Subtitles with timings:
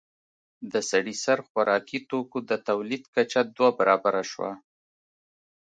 [0.71, 4.51] د سړي سر خوراکي توکو د تولید کچه دوه برابره شوه